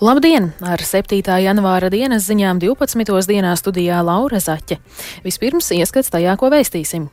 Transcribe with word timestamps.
Labdien! 0.00 0.46
Ar 0.64 0.80
7. 0.80 1.20
janvāra 1.44 1.90
dienas 1.92 2.24
ziņām 2.24 2.56
12. 2.56 3.26
dienā 3.28 3.50
studijā 3.60 3.98
Laura 4.00 4.38
Zaķe. 4.40 4.78
Vispirms 5.20 5.66
ieskats 5.76 6.08
tajā, 6.08 6.38
ko 6.40 6.48
vēstīsim. 6.48 7.10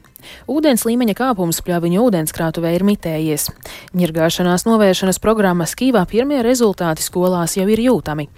Ūdens 0.48 0.86
līmeņa 0.88 1.18
kāpums 1.20 1.60
pļaviņu 1.68 2.06
ūdenskrātuvē 2.06 2.72
ir 2.78 2.86
mitējies. 2.88 3.50
Ņirgāšanās 3.92 4.64
novēršanas 4.70 5.20
programmas 5.20 5.76
Kīvā 5.76 6.06
pirmie 6.08 6.40
rezultāti 6.48 7.04
skolās 7.04 7.58
jau 7.60 7.68
ir 7.68 7.82
jūtami. 7.90 8.30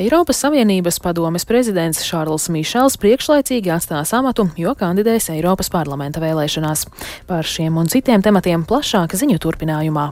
Eiropas 0.00 0.40
Savienības 0.40 1.02
padomes 1.04 1.44
prezidents 1.44 2.00
Šārls 2.08 2.48
Mišels 2.48 2.96
priekšlaicīgi 3.02 3.74
atstās 3.76 4.14
amatu, 4.16 4.48
jo 4.56 4.72
kandidēs 4.72 5.28
Eiropas 5.36 5.68
parlamenta 5.68 6.24
vēlēšanās. 6.24 6.86
Par 7.28 7.44
šiem 7.44 7.76
un 7.76 7.92
citiem 7.92 8.24
tematiem 8.24 8.64
plašāk 8.64 9.18
ziņu 9.20 9.36
turpinājumā. 9.44 10.08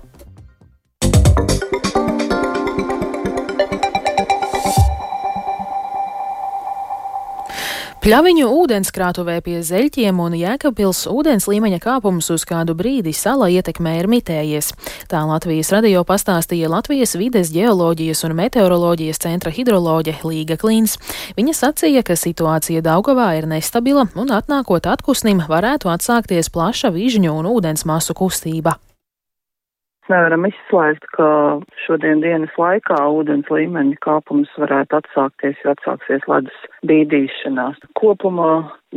Pļaviņu 8.07 8.47
ūdenskrātuvē 8.55 9.41
pie 9.43 9.57
Zeļķiem 9.67 10.21
un 10.23 10.37
Jēkabpils 10.39 11.01
ūdens 11.11 11.49
līmeņa 11.51 11.81
kāpums 11.83 12.29
uz 12.31 12.45
kādu 12.47 12.77
brīdi 12.79 13.11
sala 13.11 13.49
ietekmē 13.51 13.97
ir 13.99 14.07
mitējies. 14.07 14.69
Tā 15.11 15.25
Latvijas 15.27 15.73
radio 15.75 16.05
pastāstīja 16.07 16.71
Latvijas 16.71 17.17
vides 17.19 17.51
ģeoloģijas 17.51 18.23
un 18.29 18.37
meteoroloģijas 18.39 19.25
centra 19.27 19.51
hidroloģe 19.51 20.21
Līga 20.23 20.55
Klīns. 20.55 21.01
Viņa 21.35 21.59
sacīja, 21.65 22.07
ka 22.07 22.15
situācija 22.15 22.87
Daugavā 22.87 23.33
ir 23.41 23.51
nestabila 23.51 24.07
un 24.15 24.31
atnākot 24.39 24.87
atkusnim 24.87 25.43
varētu 25.51 25.91
atsākties 25.91 26.55
plaša 26.55 26.95
vižņu 26.95 27.35
un 27.35 27.51
ūdens 27.59 27.83
masu 27.91 28.15
kustība. 28.15 28.79
Nevaram 30.07 30.45
izslēgt, 30.47 31.03
ka 31.17 31.29
šodien 31.83 32.21
dienas 32.23 32.53
laikā 32.61 32.99
ūdens 33.11 33.49
līmeņa 33.51 33.97
kāpums 34.05 34.53
varētu 34.61 35.01
atsākties, 35.01 35.59
jo 35.65 35.73
atsāksies 35.75 36.29
ledus 36.31 36.61
bīdīšanās. 36.87 37.81
Kopumā 37.99 38.53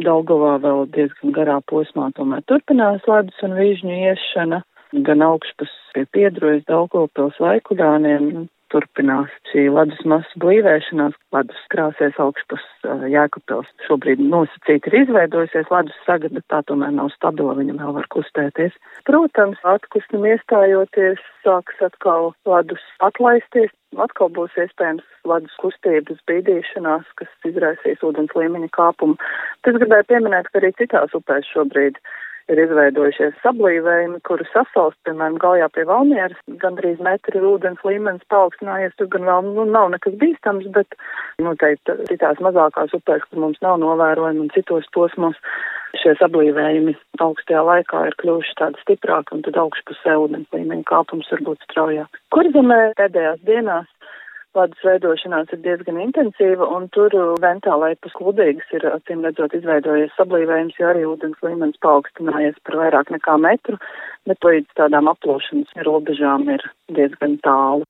Daugavā 0.06 0.60
vēl 0.62 0.86
diezgan 0.94 1.34
garā 1.34 1.58
posmā 1.72 2.12
tomēr 2.18 2.46
turpinās 2.52 3.10
ledus 3.10 3.42
un 3.48 3.58
vīžņu 3.58 3.98
iešana, 4.12 4.62
gan 5.10 5.26
augšpus 5.26 5.74
pie 5.96 6.06
piedrojas 6.14 6.68
Daugavpils 6.70 7.42
vaikuļāniem, 7.42 8.46
turpinās 8.74 9.34
šī 9.52 9.66
ledus 9.74 10.02
masu 10.10 10.42
blīvēšanās, 10.44 11.18
ledus 11.36 11.64
krāsies 11.74 12.20
augšpus 12.22 12.64
uh, 12.86 13.06
Jēkabpils. 13.12 13.70
Šobrīd 13.88 14.22
nosacīti 14.24 14.92
ir 14.92 15.00
izveidojusies 15.04 15.72
ledus 15.74 15.98
saga, 16.06 16.32
bet 16.34 16.46
tā 16.54 16.62
tomēr 16.70 16.94
nav 16.96 17.12
stabila, 17.16 17.58
viņa 17.58 17.78
vēl 17.82 17.98
var 17.98 18.08
kustēties. 18.16 18.78
Protams, 19.10 19.60
atkustam 19.74 20.28
iestājoties, 20.30 21.22
sāks 21.46 21.84
atkal 21.90 22.32
ledus 22.50 22.86
atlaisties, 23.06 23.74
atkal 23.98 24.32
būs 24.36 24.56
iespējams 24.60 25.06
ledus 25.30 25.60
kustības 25.62 26.22
bīdīšanās, 26.30 27.06
kas 27.20 27.50
izraisīs 27.50 28.04
ūdens 28.06 28.34
līmeņa 28.38 28.72
kāpumu. 28.76 29.20
Tas 29.66 29.78
gribēju 29.82 30.10
pieminēt, 30.12 30.50
ka 30.52 30.62
arī 30.62 30.74
citās 30.82 31.16
upēs 31.18 31.50
šobrīd 31.54 31.98
ir 32.50 32.62
izveidojušies 32.64 33.38
sablīvējumi, 33.44 34.20
kuru 34.28 34.46
sasalst, 34.50 34.98
piemēram, 35.08 35.38
galjā 35.42 35.70
pie 35.76 35.86
Valmieras, 35.90 36.40
gandrīz 36.62 37.02
metri 37.06 37.42
ūdens 37.46 37.82
līmenis 37.86 38.26
paaugstinājies, 38.34 38.96
tur 39.00 39.10
gan 39.14 39.28
vēl 39.30 39.50
nu, 39.50 39.66
nav 39.70 39.92
nekas 39.94 40.18
bīstams, 40.22 40.70
bet 40.76 40.98
noteikti 41.42 41.98
citās 42.10 42.42
mazākās 42.44 42.96
upēs, 42.98 43.26
kur 43.30 43.44
mums 43.46 43.62
nav 43.66 43.80
novērojumi 43.84 44.46
un 44.46 44.54
citos 44.56 44.90
posmos, 44.96 45.38
šie 46.00 46.16
sablīvējumi 46.20 46.96
augstajā 47.24 47.62
laikā 47.66 48.04
ir 48.10 48.18
kļuvuši 48.22 48.58
tādi 48.60 48.84
stiprāki 48.84 49.38
un 49.38 49.46
tad 49.46 49.58
augšpusē 49.62 50.18
ūdens 50.24 50.52
līmeņa 50.56 50.86
kāpums 50.90 51.32
var 51.34 51.46
būt 51.48 51.66
straujāk. 51.70 52.20
Kur 52.34 52.50
zemē 52.54 52.82
pēdējās 53.00 53.42
dienās 53.48 53.90
ledus 54.58 54.86
veidošanās 54.86 55.52
ir 55.54 55.62
diezgan 55.66 56.00
intensīva, 56.02 56.68
un 56.78 56.88
tur 56.96 57.14
ventālai 57.44 57.94
pa 58.02 58.12
kludīgas 58.16 58.74
ir, 58.78 58.88
acīm 58.90 59.22
redzot, 59.26 59.54
izveidojies 59.54 60.16
sablīvējums, 60.18 60.80
jo 60.80 60.90
arī 60.90 61.06
ūdens 61.10 61.46
līmenis 61.46 61.82
paaugstinājies 61.86 62.58
par 62.66 62.80
vairāk 62.82 63.14
nekā 63.16 63.38
metru, 63.46 63.78
bet 64.30 64.50
līdz 64.50 64.76
tādām 64.80 65.12
aplūšanas 65.14 65.78
robežām 65.86 66.50
ir 66.56 66.66
diezgan 66.98 67.38
tālu. 67.46 67.86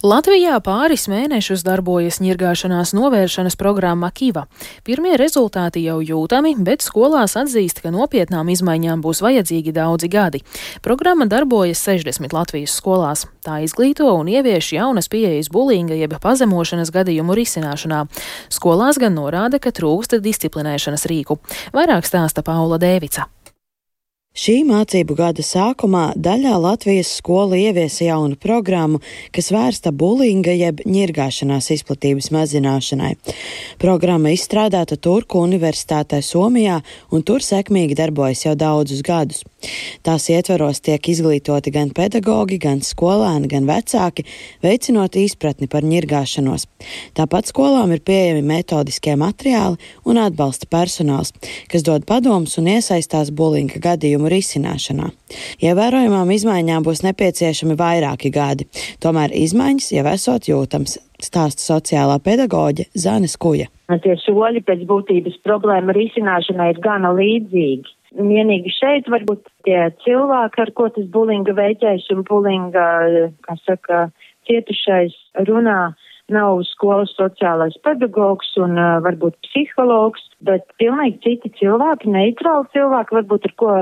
Latvijā 0.00 0.54
pāris 0.64 1.02
mēnešus 1.12 1.60
darbojas 1.60 2.22
ņirgāšanās 2.24 2.94
novēršanas 2.96 3.58
programma 3.60 4.08
Kiva. 4.16 4.46
Pirmie 4.80 5.18
rezultāti 5.20 5.82
jau 5.84 5.98
jūtami, 6.00 6.54
bet 6.64 6.80
skolās 6.80 7.34
atzīst, 7.36 7.82
ka 7.84 7.92
nopietnām 7.92 8.48
izmaiņām 8.48 9.02
būs 9.04 9.20
vajadzīgi 9.20 9.74
daudzi 9.76 10.08
gadi. 10.08 10.40
Programma 10.80 11.26
darbojas 11.28 11.82
60 11.84 12.32
Latvijas 12.32 12.78
skolās. 12.80 13.26
Tā 13.44 13.58
izglīto 13.60 14.08
un 14.16 14.30
ievieš 14.32 14.70
jaunas 14.78 15.12
pieejas 15.12 15.52
bulinga 15.52 15.98
jeb 16.00 16.16
pazemošanas 16.16 16.94
gadījumu 16.96 17.36
risināšanā. 17.36 18.06
Skolās 18.48 18.96
gan 18.96 19.20
norāda, 19.20 19.60
ka 19.60 19.68
trūksta 19.68 20.22
disciplinēšanas 20.24 21.04
rīku. 21.12 21.36
Vairāk 21.76 22.08
stāsta 22.08 22.40
Paula 22.40 22.80
Dēvica. 22.80 23.28
Šī 24.30 24.60
mācību 24.62 25.16
gada 25.18 25.42
sākumā 25.42 26.12
daļā 26.14 26.52
Latvijas 26.62 27.08
skolu 27.18 27.56
ieviesa 27.58 28.04
jaunu 28.06 28.36
programmu, 28.38 29.00
kas 29.34 29.50
vērsta 29.50 29.90
bulinga 29.90 30.54
jeb 30.54 30.84
ņirgāšanās 30.86 31.72
izplatības 31.74 32.30
mazināšanai. 32.36 33.16
Programma 33.82 34.30
izstrādāta 34.30 34.94
Turku 35.02 35.42
Universitātē 35.42 36.22
Somijā 36.22 36.78
un 37.10 37.26
tur 37.26 37.42
sekmīgi 37.42 37.98
darbojas 37.98 38.44
jau 38.46 38.54
daudzus 38.54 39.02
gadus. 39.02 39.42
Tās 40.06 40.28
ietveros 40.32 40.80
tiek 40.84 41.08
izglītoti 41.12 41.72
gan 41.74 41.90
pedagogi, 41.96 42.58
gan 42.62 42.80
skolēni, 42.84 43.50
gan 43.50 43.68
vecāki, 43.68 44.24
veicinot 44.64 45.18
izpratni 45.20 45.68
par 45.70 45.84
ņirgāšanos. 45.86 46.66
Tāpat 47.18 47.50
skolām 47.52 47.92
ir 47.94 48.02
pieejami 48.06 48.42
metodiskie 48.46 49.16
materiāli 49.20 49.76
un 50.08 50.20
atbalsta 50.22 50.68
personāls, 50.70 51.34
kas 51.70 51.84
dod 51.86 52.06
padomus 52.08 52.56
un 52.60 52.70
iesaistās 52.72 53.32
bulinga 53.36 53.82
gadījumu 53.82 54.30
risināšanā. 54.32 55.10
Ievērojamām 55.62 56.32
izmaiņām 56.34 56.86
būs 56.86 57.04
nepieciešami 57.06 57.76
vairāki 57.78 58.32
gadi, 58.34 58.66
tomēr 59.04 59.34
izmaiņas 59.36 59.92
jau 59.98 60.08
esot 60.14 60.48
jūtams, 60.50 60.98
stāsta 61.20 61.62
sociālā 61.62 62.16
pedagoģe 62.24 62.88
Zane 62.96 63.28
Skuja. 63.28 63.68
Tie 63.90 64.14
soļi 64.22 64.62
pēc 64.64 64.84
būtības 64.88 65.40
problēma 65.44 65.94
risināšanai 65.96 66.70
ir 66.74 66.84
gana 66.84 67.10
līdzīgi. 67.16 67.99
Vienīgi 68.18 68.72
šeit 68.74 69.06
varbūt 69.10 69.44
tie 69.66 69.84
cilvēki, 70.04 70.62
ar 70.64 70.70
ko 70.74 70.88
tas 70.94 71.06
bulinga 71.14 71.54
veiķējs 71.54 72.08
un 72.14 72.24
bulinga, 72.26 72.86
kā 73.46 73.54
saka, 73.62 74.08
cietušais 74.48 75.14
runā, 75.46 75.92
nav 76.30 76.62
skolas 76.66 77.12
sociālais 77.18 77.76
pedagogs 77.84 78.50
un 78.62 78.78
uh, 78.78 78.98
varbūt 79.04 79.38
psihologs, 79.46 80.22
bet 80.46 80.66
pilnīgi 80.82 81.18
citi 81.24 81.50
cilvēki, 81.58 82.10
neitrāli 82.14 82.70
cilvēki, 82.74 83.16
varbūt 83.18 83.48
ar 83.50 83.54
ko 83.62 83.72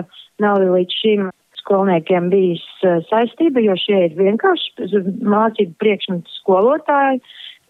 nav 0.44 0.62
līdz 0.62 1.00
šim 1.02 1.28
skolniekiem 1.60 2.30
bijis 2.32 2.64
uh, 2.88 3.02
saistība, 3.10 3.60
jo 3.64 3.76
šie 3.80 4.00
ir 4.08 4.16
vienkārši 4.20 5.04
mācību 5.28 5.76
priekšmetu 5.82 6.36
skolotāji, 6.40 7.20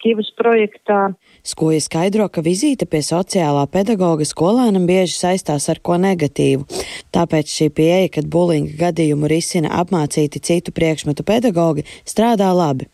Kivas 0.02 0.30
projektā. 0.38 1.14
Skoja 1.46 1.80
skaidro, 1.82 2.28
ka 2.30 2.42
vizīte 2.44 2.86
pie 2.86 3.00
sociālā 3.04 3.64
pedagoga 3.72 4.26
skolēnam 4.28 4.86
bieži 4.88 5.16
saistās 5.16 5.68
ar 5.72 5.80
ko 5.82 5.96
negatīvu. 6.00 6.66
Tāpēc 7.14 7.50
šī 7.50 7.70
pieeja, 7.74 8.12
kad 8.18 8.28
bulinga 8.30 8.76
gadījumu 8.78 9.30
risina 9.30 9.72
apmācīti 9.80 10.42
citu 10.44 10.74
priekšmetu 10.76 11.26
pedagogi, 11.26 11.86
strādā 12.06 12.50
labi. 12.54 12.86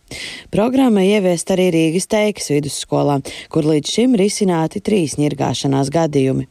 Programma 0.54 1.02
ieviest 1.02 1.50
arī 1.50 1.70
Rīgas 1.74 2.06
teikas 2.10 2.50
vidusskolā, 2.52 3.18
kur 3.50 3.66
līdz 3.66 3.90
šim 3.96 4.14
risināti 4.18 4.82
trīs 4.84 5.16
ņirgāšanās 5.18 5.90
gadījumi. 5.94 6.46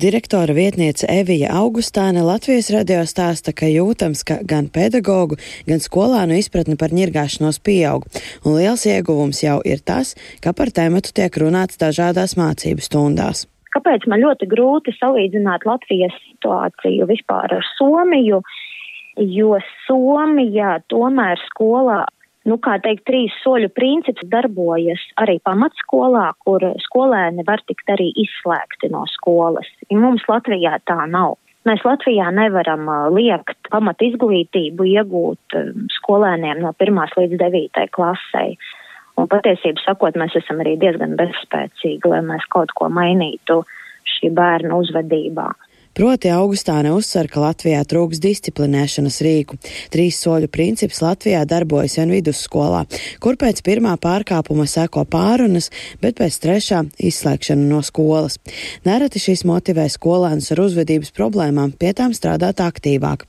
Direktora 0.00 0.54
vietniece 0.54 1.08
Evija 1.10 1.50
Augustāne 1.58 2.22
Latvijas 2.26 2.70
radio 2.74 3.02
stāsta, 3.08 3.54
ka 3.56 3.66
jūtams, 3.70 4.22
ka 4.26 4.38
gan 4.46 4.70
pedagogu, 4.72 5.40
gan 5.66 5.82
skolānu 5.82 6.38
izpratne 6.38 6.78
par 6.80 6.94
ņirgāšanos 6.94 7.58
pieaug, 7.66 8.06
un 8.44 8.58
liels 8.60 8.86
ieguvums 8.86 9.42
jau 9.42 9.58
ir 9.66 9.82
tas, 9.90 10.14
ka 10.44 10.54
par 10.56 10.70
tēmatu 10.76 11.14
tiek 11.16 11.40
runāts 11.42 11.80
dažādās 11.82 12.36
mācību 12.38 12.86
stundās. 12.86 13.46
Kāpēc 13.74 14.06
man 14.10 14.22
ļoti 14.22 14.48
grūti 14.50 14.94
salīdzināt 14.96 15.66
Latvijas 15.66 16.14
situāciju 16.24 17.06
vispār 17.10 17.58
ar 17.58 17.66
Somiju, 17.76 18.40
jo 19.20 19.58
Somijā 19.86 20.78
tomēr 20.90 21.38
skolā 21.50 22.00
nu, 22.48 22.56
kā 22.62 22.78
teikt, 22.82 23.04
trīs 23.08 23.34
soļu 23.44 23.70
princips 23.76 24.24
darbojas 24.32 25.02
arī 25.20 25.38
pamatskolā, 25.44 26.30
kur 26.44 26.64
skolēni 26.86 27.44
var 27.46 27.62
tikt 27.68 27.92
arī 27.94 28.10
izslēgti 28.24 28.90
no 28.94 29.04
skolas. 29.12 29.68
Ja 29.90 30.00
mums 30.00 30.26
Latvijā 30.30 30.78
tā 30.88 31.04
nav. 31.10 31.36
Mēs 31.68 31.82
Latvijā 31.84 32.30
nevaram 32.32 32.88
liekt 33.12 33.68
pamat 33.68 34.00
izglītību 34.06 34.86
iegūt 34.94 35.56
skolēniem 35.98 36.62
no 36.64 36.72
1 36.72 37.18
līdz 37.18 37.36
9 37.42 37.90
klasei. 37.92 38.54
Un 39.20 39.28
patiesību 39.28 39.82
sakot, 39.84 40.16
mēs 40.16 40.36
esam 40.38 40.62
arī 40.62 40.76
diezgan 40.80 41.16
bezspēcīgi, 41.18 42.08
lai 42.08 42.22
mēs 42.24 42.46
kaut 42.52 42.72
ko 42.78 42.88
mainītu 42.92 43.60
šī 44.16 44.30
bērna 44.36 44.78
uzvedībā. 44.80 45.50
Proti 45.90 46.30
augustā 46.30 46.76
neuzsver, 46.86 47.26
ka 47.26 47.40
Latvijā 47.42 47.80
trūks 47.82 48.20
disciplinēšanas 48.22 49.16
rīku. 49.26 49.56
Trīs 49.90 50.20
soļu 50.22 50.46
princips 50.52 51.00
Latvijā 51.02 51.40
darbojas 51.50 51.96
vien 51.98 52.12
vidusskolā, 52.14 52.84
kur 53.18 53.34
pēc 53.40 53.58
pirmā 53.66 53.96
pārkāpuma 53.98 54.68
seko 54.70 55.02
pārunas, 55.10 55.66
bet 55.98 56.20
pēc 56.20 56.36
trešā 56.44 56.84
izslēgšana 56.94 57.66
no 57.72 57.80
skolas. 57.82 58.38
Nereti 58.86 59.18
šis 59.22 59.42
motivē 59.50 59.88
skolēnus 59.90 60.52
ar 60.54 60.62
uzvedības 60.62 61.10
problēmām 61.16 61.74
pie 61.74 61.90
tām 61.98 62.14
strādāt 62.14 62.62
aktīvāk. 62.62 63.26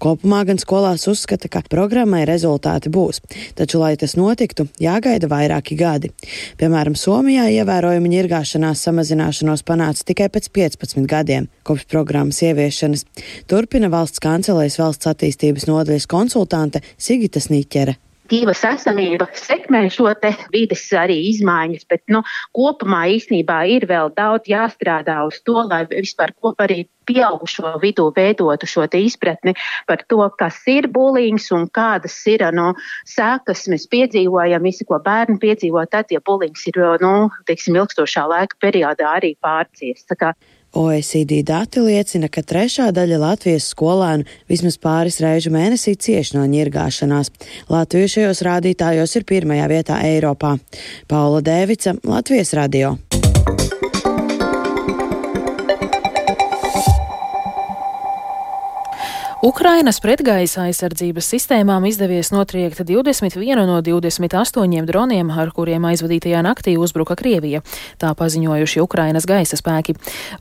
Kopumā 0.00 0.40
gan 0.48 0.62
skolās 0.62 1.04
uzskata, 1.12 1.52
ka 1.52 1.60
programmai 1.68 2.24
rezultāti 2.28 2.88
būs, 2.88 3.20
taču, 3.60 3.82
lai 3.84 3.92
tas 4.00 4.16
notiktu, 4.16 4.70
jāgaida 4.80 5.28
vairāki 5.28 5.76
gadi. 5.76 6.14
Piemēram, 6.56 6.96
Somijā 6.96 7.50
ievērojama 7.60 8.16
ņirgāšanās 8.16 8.88
samazināšanos 8.88 9.66
panāca 9.68 10.08
tikai 10.08 10.32
pēc 10.32 10.48
15 10.56 11.04
gadiem 11.04 11.52
kopš 11.68 11.84
programmas 11.98 12.40
ieviešanas. 12.46 13.04
Turpina 13.50 13.90
valsts 13.92 14.22
kancelēs 14.22 14.78
valsts 14.78 15.10
attīstības 15.10 15.66
nodaļas 15.68 16.06
konsultante 16.10 16.86
Sigita 16.96 17.42
Sniķere 17.42 17.98
divas 18.28 18.60
esamība 18.66 19.28
sekmē 19.36 19.86
šo 19.92 20.10
te 20.20 20.32
vides 20.52 20.84
arī 20.96 21.16
izmaiņas, 21.30 21.86
bet 21.88 22.02
nu, 22.12 22.22
kopumā 22.56 23.06
īstenībā 23.16 23.62
ir 23.74 23.88
vēl 23.88 24.12
daudz 24.16 24.50
jāstrādā 24.50 25.20
uz 25.28 25.40
to, 25.46 25.56
lai 25.70 25.84
vispār 25.90 26.34
kopā 26.36 26.68
arī 26.68 26.84
pieaugušo 27.08 27.78
vidū 27.80 28.10
veidotu 28.16 28.68
šo 28.68 28.84
izpratni 29.00 29.54
par 29.88 30.04
to, 30.08 30.20
kas 30.38 30.60
ir 30.68 30.90
bulīgs 30.92 31.48
un 31.56 31.68
kādas 31.72 32.18
ir 32.28 32.44
no 32.52 32.74
sēkas 33.08 33.64
mēs 33.72 33.88
piedzīvojam, 33.88 34.62
visu, 34.62 34.84
ko 34.84 35.00
bērni 35.04 35.38
piedzīvo 35.40 35.86
tad, 35.90 36.12
ja 36.12 36.20
bulīgs 36.20 36.68
ir, 36.68 36.82
nu, 37.00 37.30
teiksim, 37.48 37.80
ilgstošā 37.80 38.28
laika 38.28 38.60
periodā 38.60 39.16
arī 39.16 39.34
pārcies. 39.40 40.04
OECD 40.76 41.42
dati 41.46 41.80
liecina, 41.80 42.28
ka 42.28 42.42
trešā 42.44 42.90
daļa 42.94 43.20
Latvijas 43.22 43.70
skolēnu 43.72 44.26
vismaz 44.50 44.76
pāris 44.80 45.20
reižu 45.24 45.52
mēnesī 45.54 45.96
cieš 45.96 46.34
no 46.36 46.44
ņirgāšanās. 46.48 47.32
Latvija 47.72 48.14
šajos 48.14 48.44
rādītājos 48.46 49.16
ir 49.16 49.28
pirmajā 49.28 49.68
vietā 49.72 50.00
Eiropā. 50.06 50.56
Paula 51.08 51.42
Dēvica, 51.44 51.96
Latvijas 52.04 52.54
radio. 52.58 52.96
Ukrainas 59.48 59.96
pretgaisa 60.04 60.66
aizsardzības 60.66 61.24
sistēmām 61.32 61.86
izdevies 61.88 62.28
notriekt 62.34 62.82
21 62.84 63.62
no 63.64 63.78
28 63.80 64.82
droniem, 64.84 65.30
ar 65.32 65.48
kuriem 65.56 65.86
aizvadītajā 65.88 66.42
naktī 66.44 66.74
uzbruka 66.76 67.14
Krievija. 67.16 67.62
Tā 67.96 68.10
paziņojuši 68.18 68.82
Ukrainas 68.84 69.24
gaisa 69.30 69.56
spēki. 69.56 69.94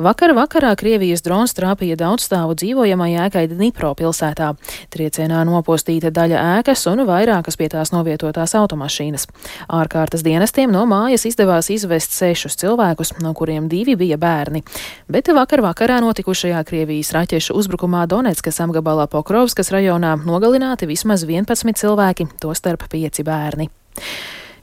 Vakar 0.03 0.33
vakarā 0.35 0.73
Krievijas 0.75 1.23
drons 1.23 1.55
trāpīja 1.55 1.95
daudzstāvu 2.01 2.57
dzīvojamai 2.59 3.13
ēkai 3.27 3.45
Dnipro 3.53 3.93
pilsētā. 3.95 4.49
Triecienā 4.91 5.45
nopostīta 5.47 6.11
daļa 6.11 6.43
ēkas 6.57 6.83
un 6.91 7.05
vairākas 7.07 7.55
pie 7.55 7.71
tās 7.71 7.93
novietotās 7.95 8.57
automašīnas. 8.59 9.29
Ārkārtas 9.71 10.25
dienestiem 10.27 10.75
no 10.75 10.83
mājas 10.83 11.23
izdevās 11.31 11.71
izvest 11.71 12.17
sešus 12.17 12.59
cilvēkus, 12.59 13.15
no 13.23 13.31
kuriem 13.31 13.71
divi 13.71 13.95
bija 13.95 14.19
bērni. 14.19 14.65
Bet 15.07 15.31
vakar 15.31 15.63
vakarā 15.69 16.03
notikušajā 16.03 16.67
Krievijas 16.67 17.15
raķešu 17.15 17.55
uzbrukumā 17.55 18.03
Donetskas 18.11 18.59
apgabalā 18.67 18.96
apgabalā 18.97 19.07
Pokrovskas 19.11 19.71
rajonā 19.71 20.17
nogalināti 20.25 20.87
vismaz 20.87 21.25
11 21.25 21.77
cilvēki, 21.77 22.27
tostarp 22.41 22.87
5 22.89 23.23
bērni. 23.23 23.69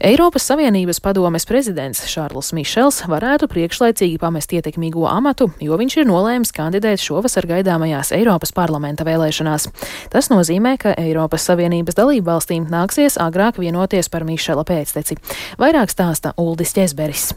Eiropas 0.04 0.42
Savienības 0.50 0.98
padomes 1.00 1.46
prezidents 1.46 2.02
Šārls 2.10 2.50
Mišels 2.52 3.04
varētu 3.06 3.46
priekšlaicīgi 3.48 4.18
pamest 4.18 4.52
ietekmīgo 4.52 5.06
amatu, 5.06 5.52
jo 5.62 5.78
viņš 5.78 5.96
ir 6.00 6.08
nolēmis 6.08 6.52
kandidēt 6.52 7.00
šovasar 7.00 7.46
gaidāmajās 7.46 8.10
Eiropas 8.12 8.52
parlamenta 8.52 9.06
vēlēšanās. 9.06 9.68
Tas 10.10 10.28
nozīmē, 10.34 10.74
ka 10.82 10.96
Eiropas 10.98 11.46
Savienības 11.46 11.94
dalību 11.94 12.26
valstīm 12.26 12.66
nāksies 12.68 13.20
agrāk 13.22 13.62
vienoties 13.62 14.10
par 14.10 14.26
Mišela 14.26 14.66
pēcteci. 14.66 15.16
Vairāk 15.62 15.94
stāsta 15.94 16.34
Uldis 16.36 16.74
Ķesberis. 16.74 17.30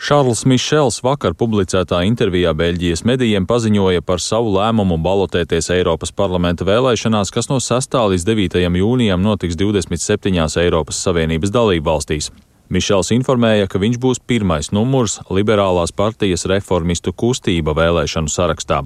Šārls 0.00 0.46
Mišels 0.48 1.02
vakar 1.04 1.34
publicētā 1.36 1.98
intervijā 2.08 2.54
Beļģijas 2.56 3.02
medijiem 3.04 3.44
paziņoja 3.44 4.00
par 4.00 4.22
savu 4.24 4.54
lēmumu 4.54 4.96
balotēties 5.04 5.68
Eiropas 5.74 6.14
parlamenta 6.16 6.64
vēlēšanās, 6.64 7.28
kas 7.28 7.50
no 7.50 7.58
6. 7.60 7.98
līdz 8.14 8.24
9. 8.24 8.56
jūnijam 8.80 9.20
notiks 9.20 9.58
27. 9.60 10.40
Eiropas 10.62 11.02
Savienības 11.04 11.52
dalību 11.52 11.84
valstīs. 11.90 12.30
Mišels 12.72 13.12
informēja, 13.12 13.68
ka 13.68 13.76
viņš 13.82 14.00
būs 14.00 14.22
pirmais 14.24 14.72
numurs 14.72 15.18
liberālās 15.28 15.92
partijas 15.92 16.48
reformistu 16.48 17.12
kustība 17.12 17.76
vēlēšanu 17.76 18.32
sarakstā. 18.32 18.80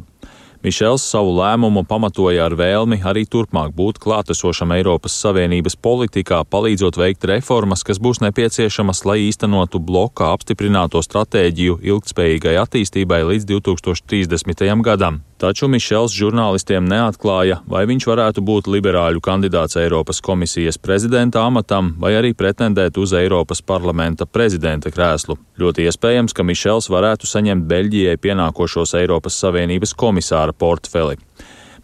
Mišels 0.65 1.03
savu 1.05 1.35
lēmumu 1.37 1.83
pamatoja 1.85 2.47
ar 2.47 2.55
vēlmi 2.57 2.97
arī 3.05 3.27
turpmāk 3.29 3.75
būt 3.77 3.99
klātesošam 4.01 4.71
Eiropas 4.73 5.13
Savienības 5.21 5.77
politikā, 5.77 6.39
palīdzot 6.49 6.97
veikt 6.97 7.27
reformas, 7.29 7.85
kas 7.85 8.01
būs 8.01 8.23
nepieciešamas, 8.25 9.03
lai 9.05 9.19
īstenotu 9.27 9.77
bloka 9.77 10.31
apstiprināto 10.33 11.05
stratēģiju 11.05 11.83
ilgtspējīgai 11.85 12.57
attīstībai 12.63 13.21
līdz 13.35 13.51
2030. 13.53 14.65
gadam. 14.89 15.21
Taču 15.45 15.67
Mišels 15.69 16.15
žurnālistiem 16.15 16.87
neatklāja, 16.89 17.59
vai 17.69 17.83
viņš 17.91 18.07
varētu 18.09 18.41
būt 18.47 18.69
liberāļu 18.71 19.21
kandidāts 19.21 19.77
Eiropas 19.77 20.23
komisijas 20.25 20.79
prezidenta 20.81 21.43
amatam 21.45 21.91
vai 22.01 22.15
arī 22.17 22.31
pretendēt 22.39 22.97
uz 23.03 23.13
Eiropas 23.19 23.61
parlamenta 23.61 24.25
prezidenta 24.25 24.89
krēslu. 24.95 25.37
Ļoti 25.61 25.85
iespējams, 25.91 26.33
ka 26.33 26.47
Mišels 26.47 26.89
varētu 26.89 27.29
saņemt 27.29 27.67
Beļģijai 27.69 28.17
pienākošos 28.25 28.95
Eiropas 29.03 29.37
Savienības 29.43 29.93
komisāra 29.99 30.54
portfeli 30.59 31.19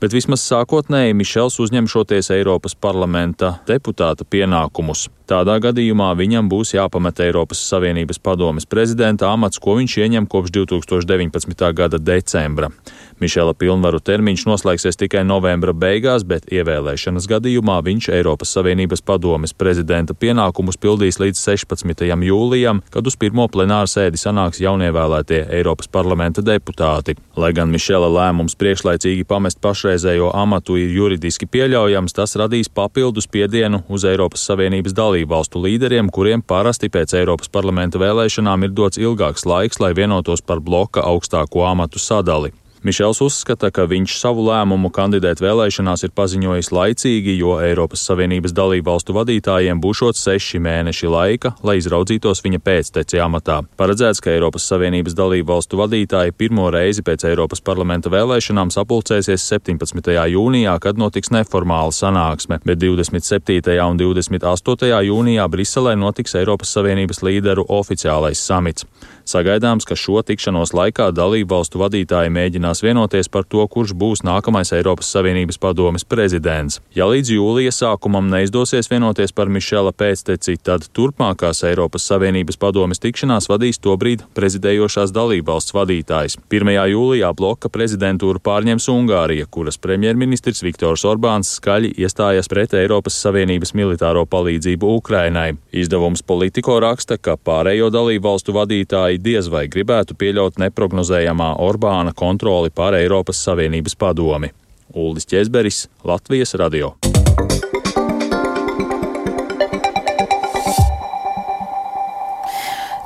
bet 0.01 0.15
vismaz 0.17 0.43
sākotnēji 0.49 1.17
Mišels 1.17 1.59
uzņemšoties 1.61 2.33
Eiropas 2.33 2.75
parlamenta 2.75 3.59
deputāta 3.69 4.25
pienākumus. 4.25 5.09
Tādā 5.31 5.61
gadījumā 5.63 6.09
viņam 6.19 6.49
būs 6.51 6.75
jāpamet 6.75 7.21
Eiropas 7.23 7.61
Savienības 7.71 8.19
padomes 8.19 8.67
prezidenta 8.67 9.29
amats, 9.31 9.61
ko 9.63 9.77
viņš 9.79 9.97
ieņem 10.03 10.27
kopš 10.31 10.51
2019. 10.57 11.69
gada 11.79 12.01
decembra. 12.03 12.73
Mišela 13.21 13.55
pilnvaru 13.55 14.01
termiņš 14.03 14.47
noslēgsies 14.49 14.99
tikai 14.99 15.23
novembra 15.29 15.71
beigās, 15.77 16.25
bet 16.27 16.51
ievēlēšanas 16.51 17.29
gadījumā 17.31 17.79
viņš 17.87 18.11
Eiropas 18.17 18.57
Savienības 18.57 19.05
padomes 19.07 19.55
prezidenta 19.55 20.17
pienākumus 20.17 20.81
pildīs 20.81 21.21
līdz 21.23 21.39
16. 21.39 22.07
jūlijam, 22.27 22.83
kad 22.91 23.07
uz 23.07 23.19
pirmo 23.21 23.47
plenāru 23.47 23.87
sēdi 23.93 24.19
sanāks 24.19 24.59
jaunievēlētie 24.65 25.45
Eiropas 25.61 25.87
parlamenta 25.87 26.43
deputāti. 26.43 27.15
Lai 27.37 27.53
gan 27.55 27.71
Mišela 27.71 28.11
lēmums 28.11 28.59
priekšlaicīgi 28.59 29.29
pamest 29.29 29.61
pašreiz 29.63 30.01
pašreizējo 30.01 30.31
amatu 30.35 30.77
ir 30.79 30.91
juridiski 30.95 31.47
pieļaujams, 31.47 32.13
tas 32.15 32.37
radīs 32.37 32.69
papildus 32.69 33.27
spiedienu 33.29 33.83
uz 33.89 34.05
Eiropas 34.05 34.45
Savienības 34.47 34.93
dalību 34.93 35.20
valstu 35.29 35.63
līderiem, 35.65 36.09
kuriem 36.13 36.43
parasti 36.43 36.89
pēc 36.89 37.15
Eiropas 37.19 37.49
parlamenta 37.53 38.01
vēlēšanām 38.01 38.65
ir 38.65 38.75
dots 38.77 39.01
ilgāks 39.01 39.47
laiks, 39.47 39.81
lai 39.81 39.93
vienotos 39.97 40.41
par 40.41 40.61
bloka 40.61 41.05
augstāko 41.05 41.67
amatu 41.69 41.99
sadali. 41.99 42.53
Mišels 42.81 43.19
uzskata, 43.21 43.69
ka 43.69 43.85
viņš 43.85 44.15
savu 44.17 44.47
lēmumu 44.47 44.89
kandidēt 44.97 45.43
vēlēšanās 45.45 46.07
ir 46.07 46.15
paziņojis 46.17 46.71
laicīgi, 46.73 47.35
jo 47.37 47.59
Eiropas 47.61 48.01
Savienības 48.09 48.55
dalību 48.57 48.87
valstu 48.89 49.13
vadītājiem 49.19 49.83
būšot 49.85 50.17
seši 50.17 50.63
mēneši 50.65 51.11
laika, 51.13 51.53
lai 51.61 51.75
izraudzītos 51.77 52.41
viņa 52.41 52.63
pēcteci 52.65 53.21
amatā. 53.21 53.59
Paredzēts, 53.77 54.23
ka 54.25 54.33
Eiropas 54.33 54.65
Savienības 54.73 55.19
dalību 55.19 55.51
valstu 55.53 55.77
vadītāji 55.83 56.33
pirmo 56.41 56.71
reizi 56.73 57.05
pēc 57.05 57.27
Eiropas 57.29 57.61
parlamenta 57.61 58.09
vēlēšanām 58.17 58.73
sapulcēsies 58.73 59.45
17. 59.53 60.17
jūnijā, 60.33 60.79
kad 60.81 60.97
notiks 60.97 61.35
neformāla 61.37 61.93
sanāksme, 61.93 62.63
bet 62.65 62.81
27. 62.81 63.77
un 63.85 64.01
28. 64.01 64.89
jūnijā 65.11 65.51
Briselē 65.53 65.99
notiks 66.01 66.39
Eiropas 66.41 66.73
Savienības 66.73 67.21
līderu 67.29 67.69
oficiālais 67.69 68.41
samits. 68.41 68.89
Sagaidāms, 69.31 69.87
ka 69.87 69.95
šo 69.95 70.21
tikšanos 70.27 70.73
laikā 70.75 71.11
dalību 71.15 71.55
valstu 71.55 71.79
vadītāji 71.81 72.33
mēģinās 72.35 72.83
vienoties 72.83 73.31
par 73.31 73.47
to, 73.47 73.63
kurš 73.71 73.95
būs 73.95 74.25
nākamais 74.27 74.73
Eiropas 74.75 75.11
Savienības 75.15 75.61
padomes 75.63 76.05
prezidents. 76.05 76.81
Ja 76.97 77.07
līdz 77.07 77.31
jūlija 77.37 77.71
sākumam 77.75 78.27
neizdosies 78.33 78.91
vienoties 78.91 79.31
par 79.37 79.53
Mišela 79.53 79.93
pēcteci, 79.95 80.57
tad 80.67 80.89
turpmākās 80.97 81.63
Eiropas 81.69 82.09
Savienības 82.11 82.59
padomes 82.61 82.99
tikšanās 83.03 83.47
vadīs 83.53 83.79
tobrīd 83.79 84.27
prezidējošās 84.35 85.15
dalību 85.15 85.53
valsts 85.53 85.77
vadītājs. 85.77 86.39
1. 86.51 86.73
jūlijā 86.91 87.31
bloka 87.39 87.71
prezidentūru 87.71 88.43
pārņems 88.43 88.91
Ungārija, 88.91 89.47
kuras 89.47 89.79
premjerministrs 89.79 90.65
Viktors 90.67 91.07
Orbāns 91.07 91.55
skaļi 91.61 91.93
iestājas 92.03 92.51
pret 92.51 92.75
Eiropas 92.75 93.17
Savienības 93.23 93.75
militāro 93.79 94.27
palīdzību 94.27 94.95
Ukrainai. 94.99 95.53
Izdevums 95.71 96.25
Politiko 96.27 96.81
raksta, 96.83 97.19
ka 97.19 97.37
pārējo 97.39 97.93
dalību 97.95 98.27
valstu 98.27 98.55
vadītāji 98.57 99.20
diez 99.21 99.49
vai 99.53 99.67
gribētu 99.69 100.17
pieļaut 100.19 100.59
neprognozējamā 100.63 101.53
Orbāna 101.61 102.15
kontroli 102.17 102.73
pār 102.75 102.97
Eiropas 103.01 103.43
Savienības 103.45 103.97
padomi. 104.01 104.53
Uldis 104.97 105.29
Česberis, 105.31 105.85
Latvijas 106.05 106.57
radio. 106.59 106.95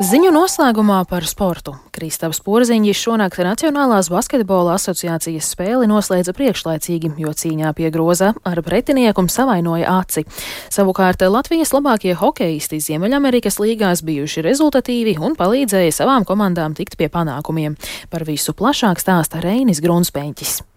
Ziņu 0.04 0.30
noslēgumā 0.34 1.04
par 1.08 1.24
sportu. 1.28 1.76
Kristaps 2.04 2.42
Porziņš 2.44 2.98
šonakt 3.00 3.38
Nacionālās 3.46 4.10
basketbola 4.12 4.74
asociācijas 4.76 5.46
spēli 5.54 5.86
noslēdza 5.88 6.34
priekšlaicīgi, 6.36 7.14
jo 7.16 7.32
cīņā 7.32 7.70
pie 7.78 7.88
groza 7.94 8.34
ar 8.44 8.60
pretinieku 8.66 9.24
savainoja 9.32 9.94
aci. 10.02 10.26
Savukārt 10.68 11.24
Latvijas 11.24 11.72
labākie 11.72 12.12
hokeisti 12.20 12.82
Ziemeļamerikas 12.84 13.56
līgās 13.56 14.04
bijuši 14.04 14.44
rezultatīvi 14.44 15.16
un 15.16 15.32
palīdzēja 15.40 15.96
savām 16.02 16.28
komandām 16.28 16.76
tikt 16.76 17.00
pie 17.00 17.08
panākumiem. 17.08 17.80
Par 18.12 18.28
visu 18.28 18.52
plašāk 18.52 19.00
stāsta 19.00 19.40
Reinis 19.40 19.80
Grunspēņķis. 19.80 20.73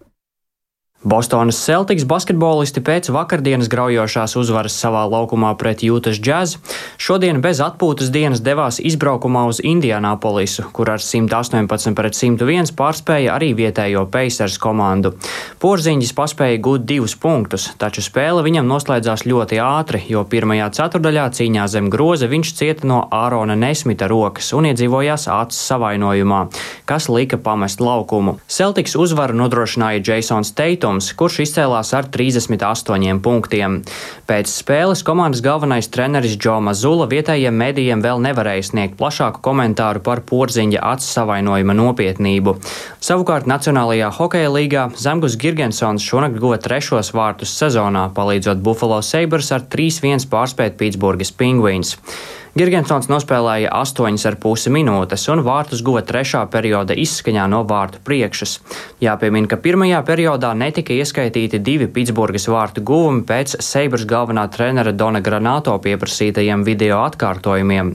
Bostonas 1.04 1.54
Celtics 1.62 2.02
basketbolisti 2.02 2.80
pēc 2.82 3.06
vakardienas 3.14 3.68
graujošās 3.70 4.32
uzvaras 4.34 4.74
savā 4.74 5.04
laukumā 5.06 5.52
pret 5.54 5.84
Jūtas 5.86 6.18
Jazz 6.18 6.56
šodien 6.98 7.38
bez 7.38 7.60
atpūtas 7.62 8.10
dienas 8.10 8.42
devās 8.42 8.80
izbraukumā 8.82 9.44
uz 9.46 9.60
Indianapolisu, 9.62 10.64
kur 10.74 10.90
ar 10.90 10.98
118 10.98 11.94
pret 11.94 12.18
101 12.18 12.72
pārspēja 12.74 13.36
arī 13.36 13.52
vietējo 13.60 14.08
Pacers 14.10 14.56
komandu. 14.58 15.12
Porziņģis 15.62 16.16
paspēja 16.18 16.58
gūt 16.66 16.82
divus 16.90 17.14
punktus, 17.14 17.68
taču 17.78 18.02
spēle 18.02 18.42
viņam 18.42 18.66
noslēdzās 18.66 19.22
ļoti 19.30 19.62
ātri, 19.62 20.02
jo 20.10 20.24
pirmajā 20.26 20.66
ceturdaļā 20.80 21.28
cīņā 21.38 21.68
zem 21.70 21.92
groza 21.94 22.26
viņš 22.26 22.52
cieta 22.58 22.90
no 22.90 23.04
Ārona 23.14 23.54
Nesmita 23.54 24.10
rokas 24.10 24.50
un 24.50 24.66
iedzīvojās 24.72 25.30
acis 25.30 25.62
savainojumā, 25.70 26.42
kas 26.90 27.06
lika 27.06 27.38
pamest 27.38 27.78
laukumu. 27.78 28.40
Celtics 28.50 28.98
uzvaru 28.98 29.38
nodrošināja 29.44 30.02
Jasons 30.02 30.56
Teitons 30.58 30.87
Rietums, 30.88 31.10
kurš 31.12 31.42
izcēlās 31.44 31.90
ar 31.92 32.06
38 32.08 33.18
punktiem. 33.20 33.82
Pēc 34.24 34.48
spēles 34.48 35.02
komandas 35.04 35.42
galvenais 35.44 35.88
treneris 35.92 36.38
Džo 36.40 36.60
Mazula 36.64 37.04
vietējiem 37.10 37.52
medijiem 37.52 38.00
vēl 38.00 38.22
nevarēja 38.24 38.70
sniegt 38.70 38.96
plašāku 38.96 39.42
komentāru 39.44 40.00
par 40.00 40.22
porziņa 40.24 40.80
acu 40.80 41.04
savainojuma 41.04 41.76
nopietnību. 41.76 42.56
Savukārt 43.04 43.44
Nacionālajā 43.50 44.08
hokeja 44.16 44.48
līgā 44.48 44.86
Zemgus 44.96 45.36
Girgensons 45.36 46.08
šonakt 46.08 46.40
guva 46.40 46.56
trešos 46.56 47.12
vārtus 47.12 47.52
sezonā, 47.52 48.08
palīdzot 48.16 48.64
Buffalo 48.64 49.02
Sabres 49.04 49.52
ar 49.52 49.68
3-1 49.68 50.24
pārspēt 50.32 50.80
Pitsburgas 50.80 51.34
Penguins. 51.36 51.98
Girgensons 52.58 53.06
nospēlēja 53.06 53.68
8,5 53.70 54.70
minūtes 54.74 55.28
un 55.30 55.44
vārtus 55.46 55.78
guva 55.86 56.00
trešā 56.02 56.40
perioda 56.50 56.96
izskaņā 56.98 57.44
no 57.52 57.60
vārtu 57.68 58.00
priekšas. 58.02 58.56
Jāpiemina, 59.04 59.46
ka 59.46 59.60
pirmajā 59.62 60.00
periodā 60.08 60.50
netika 60.58 60.96
ieskaitīti 60.96 61.62
divi 61.62 61.86
Pitsburgas 61.86 62.48
vārtu 62.50 62.82
guvumi 62.82 63.22
pēc 63.28 63.60
Seibras 63.62 64.08
galvenā 64.10 64.48
trenera 64.50 64.90
Dona 64.90 65.22
Granato 65.22 65.76
pieprasītajiem 65.86 66.66
video 66.66 67.04
atkārtojumiem. 67.04 67.94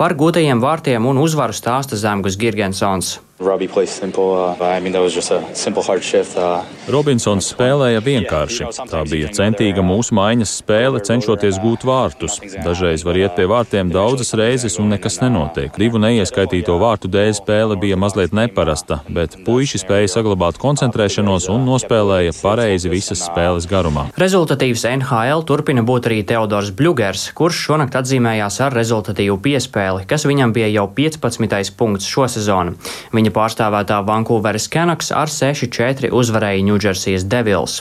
Par 0.00 0.18
gūtajiem 0.18 0.58
vārtiem 0.58 1.06
un 1.06 1.22
uzvaru 1.22 1.54
stāsta 1.54 1.94
Zemgus 1.94 2.40
Girgensons. 2.40 3.20
Robbie 3.40 3.68
plays 3.68 3.88
simple. 3.90 4.36
Uh, 4.36 4.64
I 4.76 4.80
mean, 4.80 4.92
that 4.92 5.00
was 5.00 5.14
just 5.14 5.30
a 5.30 5.40
simple 5.54 5.82
hard 5.82 6.02
shift. 6.04 6.36
Uh, 6.36 6.60
Robinsons 6.92 7.46
spēlēja 7.54 8.02
vienkārši. 8.04 8.66
Tā 8.90 9.00
bija 9.08 9.30
centīga 9.32 9.80
mūsu 9.80 10.12
maiņas 10.18 10.52
spēle, 10.60 11.00
cenšoties 11.00 11.56
gūt 11.62 11.86
vārtus. 11.88 12.36
Dažreiz 12.60 13.00
var 13.06 13.16
iet 13.16 13.38
pie 13.38 13.46
vārtiem 13.48 13.88
daudzas 13.94 14.34
reizes 14.36 14.76
un 14.82 14.92
nekas 14.92 15.16
nenotiek. 15.22 15.72
Divu 15.80 16.02
neieskaitīto 16.02 16.76
vārtu 16.82 17.08
dēļ 17.08 17.32
spēle 17.38 17.78
bija 17.80 17.96
mazliet 17.96 18.34
neparasta, 18.36 19.00
bet 19.08 19.38
puiši 19.46 19.80
spēja 19.86 20.12
saglabāt 20.18 20.60
koncentrēšanos 20.60 21.48
un 21.54 21.64
nospēlēja 21.64 22.36
pareizi 22.42 22.92
visas 22.92 23.24
spēles 23.24 23.68
garumā. 23.70 24.10
Rezultatīvs 24.20 24.84
NHL 24.90 25.46
turpina 25.48 25.86
būt 25.86 26.10
arī 26.10 26.20
Teodors 26.28 26.74
Bļugers, 26.76 27.30
kurš 27.40 27.64
šonakt 27.70 27.96
atzīmējās 28.02 28.60
ar 28.66 28.76
rezultatīvu 28.76 29.40
piespēli, 29.48 30.04
kas 30.10 30.28
viņam 30.28 30.52
bija 30.52 30.68
jau 30.76 30.86
15. 31.00 31.72
punkts 31.80 32.10
šo 32.10 32.28
sezonu. 32.28 32.76
Viņa 33.16 33.29
Viņa 33.30 33.38
pārstāvētā 33.38 33.96
Vankūveras 34.02 34.64
Canucks 34.66 35.12
ar 35.14 35.30
6-4 35.30 36.08
uzvarēja 36.10 36.64
Ņūdžersijas 36.66 37.28
Devils. 37.30 37.76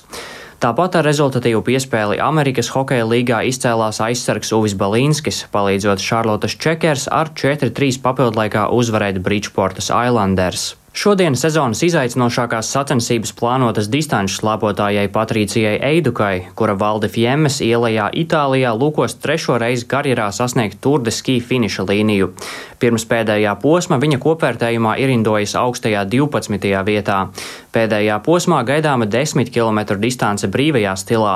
Tāpat 0.61 0.99
ar 0.99 1.07
rezultatīvu 1.07 1.63
piespēli 1.65 2.19
Amerikas 2.21 2.69
Hokeja 2.75 3.07
līgā 3.09 3.39
izcēlās 3.49 3.97
aizsargs 4.05 4.53
Uvis 4.53 4.75
Balīnskis, 4.77 5.47
palīdzot 5.49 6.03
Šarlotas 6.05 6.53
Čekers 6.53 7.07
ar 7.09 7.33
4-3 7.33 7.97
papildlaikā 8.05 8.67
uzvarēt 8.69 9.23
Bridgeportas 9.25 9.89
Islanders. 9.89 10.75
Šodien 10.99 11.37
sezonas 11.39 11.79
izaicinošākās 11.85 12.73
sacensības 12.73 13.31
plānotas 13.39 13.85
distanču 13.87 14.35
slēpotājai 14.41 15.05
Patricijai 15.15 15.77
Eidukai, 15.93 16.49
kura 16.59 16.75
valde 16.75 17.07
Fiemes 17.07 17.61
ielējā 17.63 18.09
Itālijā 18.19 18.73
lūkos 18.75 19.15
trešo 19.23 19.55
reizi 19.63 19.87
karjerā 19.87 20.27
sasniegt 20.35 20.81
Tour 20.83 20.99
de 21.05 21.13
Ski 21.15 21.37
finiša 21.39 21.87
līniju. 21.87 22.33
Pirms 22.83 23.07
pēdējā 23.07 23.55
posma 23.63 23.95
viņa 23.99 24.19
kopvērtējumā 24.23 24.97
ierindojas 24.99 25.55
augstajā 25.59 26.03
12. 26.11 26.67
vietā. 26.87 27.17
Pēdējā 27.75 28.19
posmā 28.25 28.59
gaidāma 28.67 29.07
10 29.07 29.51
km 29.55 29.79
distance 30.03 30.47
brīvajā 30.51 30.95
stilā. 30.99 31.33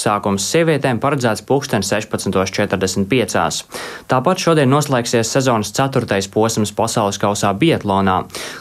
Sākums 0.00 0.46
sievietēm 0.50 1.00
paredzēts 1.02 1.42
pulksten 1.46 1.82
16.45. 1.86 3.64
Tāpat 4.10 4.42
šodien 4.42 4.70
noslēgsies 4.70 5.30
sezonas 5.34 5.72
4. 5.76 6.20
posms 6.34 6.72
pasaules 6.74 7.18
kausā 7.22 7.52
Bietlonā. 7.58 8.16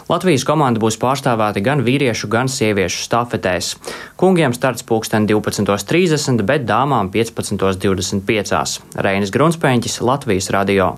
Latvijas 0.09 0.38
komanda 0.47 0.81
būs 0.81 0.99
pārstāvēta 1.01 1.63
gan 1.65 1.83
vīriešu, 1.85 2.29
gan 2.31 2.51
sieviešu 2.51 3.03
stafetēs. 3.05 3.73
Kungiem 4.19 4.55
starts 4.55 4.85
pulksten 4.85 5.27
12.30, 5.29 6.45
bet 6.47 6.67
dāmām 6.69 7.11
15.25. 7.13 8.79
Reinis 8.99 9.35
Grunspēņķis, 9.35 10.01
Latvijas 10.05 10.51
radio. 10.55 10.95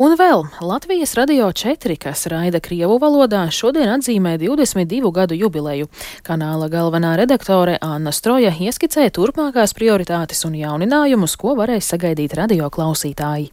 Un 0.00 0.14
vēl 0.16 0.46
Latvijas 0.64 1.12
radio 1.18 1.50
4, 1.52 1.98
kas 2.00 2.22
raida 2.32 2.56
Krievu 2.64 2.96
valodā, 3.02 3.42
šodien 3.52 3.90
atzīmē 3.98 4.38
22 4.40 5.10
gadu 5.12 5.36
jubileju. 5.36 5.90
Kanāla 6.24 6.70
galvenā 6.72 7.10
redaktore 7.20 7.74
Anna 7.84 8.08
Stroja 8.08 8.48
ieskicē 8.48 9.10
turpmākās 9.12 9.76
prioritātes 9.76 10.40
un 10.48 10.56
jauninājumus, 10.56 11.36
ko 11.36 11.52
varēs 11.58 11.92
sagaidīt 11.92 12.32
radio 12.38 12.70
klausītāji. 12.72 13.50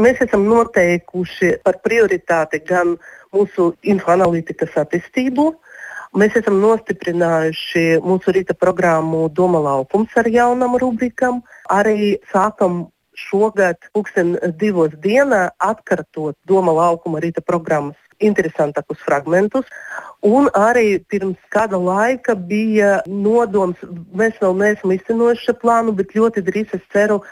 Mēs 0.00 0.22
esam 0.24 0.46
noteikuši 0.48 1.58
par 1.66 1.82
prioritāti 1.84 2.62
gan 2.64 2.96
mūsu 3.32 3.72
infoanalītikas 3.94 4.78
attīstību, 4.84 5.52
Mēs 6.12 6.34
esam 6.36 6.58
nostiprinājuši 6.60 8.02
mūsu 8.04 8.34
rīta 8.36 8.52
programmu 8.52 9.30
Doma 9.32 9.62
laukums 9.64 10.12
ar 10.20 10.26
jaunam 10.28 10.74
rubrikam. 10.76 11.38
Arī 11.72 12.18
sākam 12.28 12.82
šogad 13.16 13.78
pulksten 13.94 14.34
divos 14.60 14.92
dienā 15.00 15.46
atkārtot 15.56 16.36
Doma 16.44 16.74
laukuma 16.76 17.22
rīta 17.24 17.40
programmas 17.40 17.96
interesantākus 18.20 19.00
fragmentus. 19.06 19.64
Un 20.20 20.50
arī 20.52 21.00
pirms 21.08 21.40
kāda 21.54 21.80
laika 21.80 22.36
bija 22.36 22.98
nodoms, 23.08 23.80
mēs 24.12 24.36
vēl 24.42 24.58
neesam 24.60 24.92
izcinojuši 24.92 25.48
šo 25.48 25.56
plānu, 25.64 25.96
bet 25.96 26.12
ļoti 26.12 26.44
drīz 26.44 26.76
es 26.76 26.84
ceru, 26.92 27.22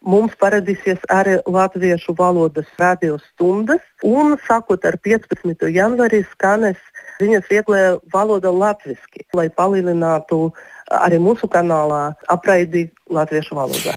mums 0.00 0.34
paradīsies 0.40 1.02
arī 1.12 1.38
latviešu 1.46 2.14
valodas 2.18 2.68
radio 2.78 3.18
stundas. 3.30 3.82
Un 4.06 4.36
sākot 4.46 4.84
ar 4.88 4.96
15. 5.04 5.68
janvāri 5.74 6.22
skanēs 6.32 6.80
ziņas 7.20 7.48
vieglajā 7.50 7.96
valodā 8.12 8.52
latviešu, 8.52 9.24
lai 9.36 9.48
palielinātu 9.52 10.48
arī 10.90 11.20
mūsu 11.22 11.48
kanālā 11.50 12.10
apraidi 12.28 12.88
latviešu 13.10 13.58
valodā. 13.58 13.96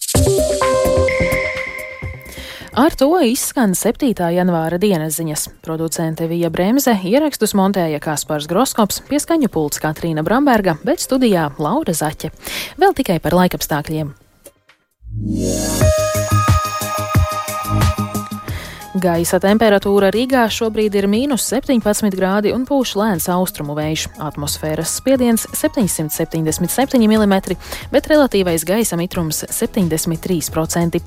Ar 2.74 2.90
to 2.98 3.06
izskan 3.22 3.76
7. 3.78 4.16
janvāra 4.34 4.80
dienas 4.82 5.20
ziņas. 5.20 5.44
Producente 5.62 6.26
Vija 6.26 6.50
Bremse 6.50 6.96
ierakstus 7.06 7.54
montēja 7.54 8.00
Kaspars 8.02 8.48
Groskops, 8.50 8.98
pieskaņu 9.12 9.52
pults 9.54 9.78
Katrīna 9.84 10.26
Bramberga, 10.26 10.80
bet 10.82 11.06
studijā 11.06 11.52
Laura 11.62 11.94
Zaķe. 11.94 12.34
Vēl 12.82 12.98
tikai 12.98 13.22
par 13.22 13.38
laikapstākļiem. 13.38 14.16
Yeah. 15.22 16.03
Gaisa 19.04 19.36
temperatūra 19.44 20.14
Rīgā 20.14 20.46
šobrīd 20.54 20.94
ir 20.96 21.10
mīnus 21.12 21.44
17 21.50 22.14
grādi 22.16 22.54
un 22.56 22.62
pūš 22.64 22.94
lēns 22.96 23.26
austrumu 23.34 23.74
vējš. 23.76 24.06
Atmosfēras 24.24 24.94
spiediens 25.02 25.44
777 25.60 27.02
mm, 27.04 27.34
bet 27.92 28.08
relatīvais 28.08 28.64
gaisa 28.64 28.96
mitrums 28.96 29.42
73%. 29.52 31.02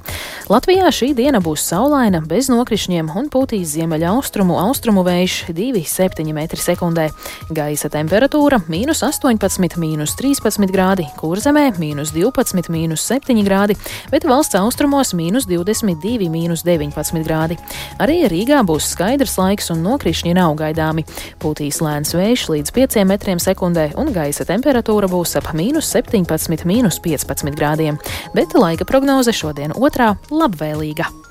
Latvijā 0.52 0.90
šī 0.92 1.08
diena 1.16 1.40
būs 1.40 1.64
saulaina, 1.70 2.20
bez 2.20 2.50
nokrišņiem 2.52 3.14
un 3.16 3.30
pūtīs 3.32 3.72
ziemeļa 3.78 4.12
austrumu 4.12 4.58
austrumu 4.60 5.06
vējš 5.06 5.38
2,7 5.56 6.36
m2. 6.36 7.08
Gaisa 7.56 7.92
temperatūra- 7.96 8.60
mīnus 8.74 9.00
18, 9.08 9.80
mīnus 9.80 10.18
13 10.20 10.68
grādi, 10.68 11.08
kurzemē- 11.16 11.70
mīnus 11.80 12.12
12, 12.12 12.68
mīnus 12.68 13.00
7 13.08 13.40
grādi, 13.48 13.78
bet 14.12 14.28
valsts 14.28 14.60
austrumos- 14.60 15.14
mīnus 15.22 15.48
22, 15.48 16.28
mīnus 16.28 16.62
19 16.62 17.24
grādi. 17.24 17.56
Arī 18.02 18.22
Rīgā 18.30 18.62
būs 18.66 18.92
skaidrs 18.94 19.36
laiks 19.40 19.70
un 19.74 19.82
nokrišņi 19.86 20.34
nav 20.38 20.56
gaidāmi. 20.60 21.06
Pūtīs 21.42 21.82
lēns 21.84 22.14
vējš 22.16 22.48
līdz 22.54 22.74
5 22.78 23.04
metriem 23.10 23.42
sekundē 23.42 23.90
un 24.00 24.14
gaisa 24.14 24.46
temperatūra 24.48 25.10
būs 25.12 25.36
ap 25.40 25.52
mīnus 25.56 25.92
17, 25.96 26.66
mīnus 26.68 27.00
15 27.02 27.56
grādiem. 27.58 28.00
Bet 28.36 28.56
laika 28.56 28.88
prognoze 28.88 29.34
šodien 29.36 29.76
otrā- 29.76 30.14
labvēlīga. 30.40 31.25